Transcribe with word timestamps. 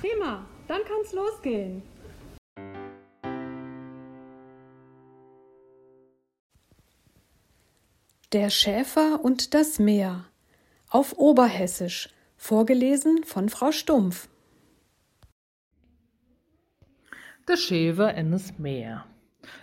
Prima, 0.00 0.46
dann 0.66 0.80
kann's 0.88 1.12
losgehen. 1.12 1.82
Der 8.32 8.48
Schäfer 8.48 9.20
und 9.22 9.52
das 9.52 9.78
Meer 9.78 10.24
auf 10.88 11.18
Oberhessisch, 11.18 12.08
vorgelesen 12.38 13.24
von 13.24 13.50
Frau 13.50 13.72
Stumpf. 13.72 14.28
Der 17.46 17.56
Schäfer 17.58 18.14
in 18.14 18.30
das 18.30 18.58
Meer. 18.58 19.04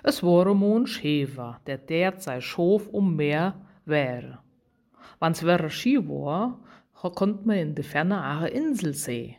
Es 0.03 0.21
wurde 0.21 0.51
ein 0.51 0.85
Schäfer, 0.85 1.61
der 1.65 1.79
derzeit 1.79 2.43
schof 2.43 2.87
um 2.89 3.15
Meer 3.15 3.59
wäre. 3.85 4.39
Wann's 5.17 5.41
wäre 5.41 5.71
Ski 5.71 5.97
war, 6.07 6.59
konnte 6.93 7.47
man 7.47 7.57
in 7.57 7.75
der 7.75 7.83
Ferne 7.83 8.21
eine 8.21 8.49
Insel 8.49 8.93
sehen. 8.93 9.35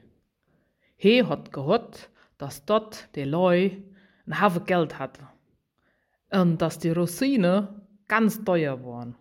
He 1.01 1.23
hat 1.23 1.53
gehört, 1.53 2.11
dass 2.39 2.65
dort 2.65 3.15
de 3.15 3.25
Leu 3.25 3.71
ein 4.27 4.41
Haufen 4.41 4.65
Geld 4.65 4.99
hatte. 4.99 5.29
Und 6.29 6.61
dass 6.61 6.81
die 6.81 6.91
Rosine 6.91 7.83
ganz 8.09 8.45
teuer 8.45 8.85
waren. 8.85 9.15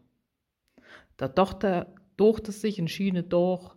Da 1.17 1.27
dachte, 1.27 1.93
dachte 2.17 2.51
sich 2.51 2.79
in 2.79 2.87
Schiene 2.87 3.21
doch, 3.21 3.75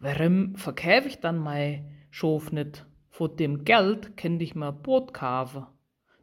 warum 0.00 0.56
verkäf 0.56 1.06
ich 1.06 1.20
dann 1.20 1.38
mein 1.38 1.88
Schof 2.10 2.50
nicht? 2.50 2.84
Vor 3.10 3.28
dem 3.28 3.64
Geld 3.64 4.16
kennt 4.16 4.42
ich 4.42 4.56
mal 4.56 4.72
Boot 4.72 5.14
kaufen. 5.14 5.66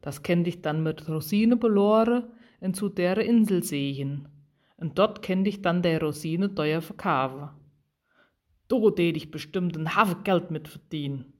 Das 0.01 0.23
kennt 0.23 0.45
ich 0.49 0.61
dann 0.61 0.83
mit 0.83 1.07
Rosine 1.07 1.55
beloren 1.55 2.25
und 2.59 2.75
zu 2.75 2.89
der 2.89 3.17
Insel 3.17 3.63
sehen. 3.63 4.27
Und 4.75 4.99
dort 4.99 5.21
kennt 5.21 5.47
ich 5.47 5.61
dann 5.61 5.81
der 5.81 6.01
Rosine 6.01 6.53
teuer 6.53 6.81
verkaufen. 6.81 7.49
Do 8.73 8.91
ich 8.97 9.29
bestimmt 9.29 9.77
ein 9.77 9.95
Haufen 9.95 10.23
Geld 10.23 10.49
mit 10.49 10.67
verdienen. 10.67 11.31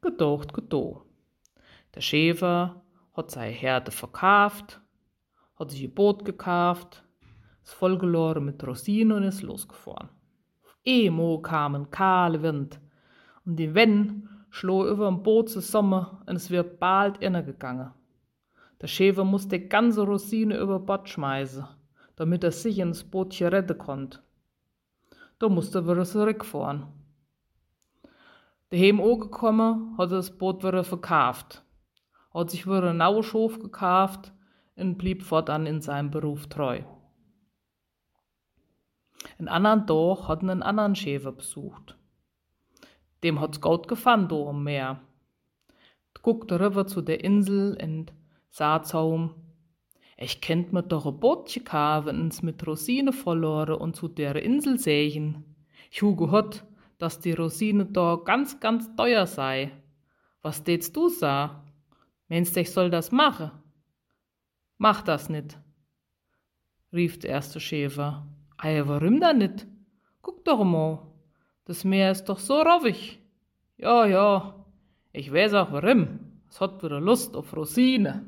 Gedacht, 0.00 0.54
gedacht. 0.54 1.02
Der 1.92 2.02
Schäfer 2.02 2.84
hat 3.14 3.32
seine 3.32 3.50
Herde 3.50 3.90
verkauft, 3.90 4.80
hat 5.56 5.72
sich 5.72 5.82
ein 5.82 5.92
Boot 5.92 6.24
gekauft, 6.24 7.02
ist 7.64 7.74
vollgeladen 7.74 8.44
mit 8.44 8.64
Rosinen 8.64 9.16
und 9.16 9.24
ist 9.24 9.42
losgefahren. 9.42 10.08
Einmal 10.86 11.42
kam 11.42 11.74
ein 11.74 11.90
kahler 11.90 12.42
Wind 12.42 12.80
und 13.44 13.56
die 13.56 13.74
Wind 13.74 14.28
schlug 14.50 14.86
über 14.86 15.06
dem 15.06 15.24
Boot 15.24 15.50
zusammen 15.50 16.06
und 16.26 16.36
es 16.36 16.48
wird 16.48 16.78
bald 16.78 17.18
innergegangen. 17.18 17.90
Der 18.80 18.86
Schäfer 18.86 19.24
musste 19.24 19.58
die 19.58 19.68
ganze 19.68 20.02
Rosine 20.02 20.58
über 20.58 20.78
Bord 20.78 21.08
schmeißen, 21.08 21.66
damit 22.14 22.44
er 22.44 22.52
sich 22.52 22.78
ins 22.78 23.02
Bootchen 23.02 23.48
retten 23.48 23.76
konnte. 23.76 24.20
Da 25.40 25.48
musste 25.48 25.78
er 25.78 25.88
wieder 25.88 26.04
zurückfahren. 26.04 26.86
Daheim 28.70 29.00
angekommen, 29.00 29.96
hat 29.98 30.12
er 30.12 30.18
das 30.18 30.38
Boot 30.38 30.62
wieder 30.62 30.84
verkauft 30.84 31.64
hat 32.32 32.50
sich 32.50 32.66
wieder 32.66 32.84
einen 32.84 33.02
Auerschof 33.02 33.58
gekauft 33.58 34.32
und 34.76 34.98
blieb 34.98 35.22
fortan 35.22 35.66
in 35.66 35.80
seinem 35.80 36.10
Beruf 36.10 36.46
treu. 36.46 36.82
Einen 39.38 39.48
anderen 39.48 39.86
Tag 39.86 40.28
hat 40.28 40.42
einen 40.42 40.62
anderen 40.62 40.94
Schäfer 40.94 41.32
besucht. 41.32 41.96
Dem 43.22 43.40
hat's 43.40 43.60
gut 43.60 43.88
gefallen 43.88 44.28
da 44.28 44.36
am 44.36 44.64
Meer. 44.64 45.00
Guckte 46.22 46.60
rüber 46.60 46.86
zu 46.86 47.00
der 47.00 47.24
Insel 47.24 47.78
und 47.82 48.12
sah 48.50 48.82
zaum, 48.82 49.34
ich 50.22 50.42
kennt 50.42 50.72
mir 50.74 50.82
doch 50.82 51.06
ein 51.06 51.18
Bootchen 51.18 51.64
kaufen 51.64 52.30
mit 52.42 52.66
Rosine 52.66 53.12
verloren 53.12 53.76
und 53.76 53.96
zu 53.96 54.06
der 54.06 54.36
Insel 54.36 54.78
sehen. 54.78 55.44
Ich 55.90 56.02
hu 56.02 56.14
gehört, 56.14 56.64
dass 56.98 57.20
die 57.20 57.32
Rosine 57.32 57.86
da 57.86 58.20
ganz, 58.22 58.60
ganz 58.60 58.94
teuer 58.96 59.26
sei. 59.26 59.72
Was 60.42 60.62
tätst 60.62 60.94
du 60.94 61.08
sa? 61.08 61.64
Meinst 62.28 62.54
ich 62.58 62.70
soll 62.70 62.90
das 62.90 63.10
machen? 63.10 63.50
Mach 64.76 65.00
das 65.02 65.30
nicht, 65.30 65.58
rief 66.92 67.18
der 67.18 67.30
erste 67.30 67.58
Schäfer. 67.58 68.26
Ei, 68.58 68.82
warum 68.84 69.20
da 69.20 69.32
nicht? 69.32 69.66
Guck 70.20 70.44
doch 70.44 70.64
mal, 70.64 71.00
das 71.64 71.82
Meer 71.84 72.10
ist 72.10 72.26
doch 72.26 72.38
so 72.38 72.60
raufig. 72.60 73.18
Ja, 73.78 74.04
ja, 74.04 74.54
ich 75.12 75.32
weiß 75.32 75.54
auch 75.54 75.72
warum. 75.72 76.20
Es 76.50 76.60
hat 76.60 76.82
wieder 76.82 77.00
Lust 77.00 77.34
auf 77.36 77.56
Rosine. 77.56 78.26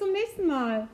Zum 0.00 0.12
nächsten 0.12 0.46
Mal. 0.46 0.88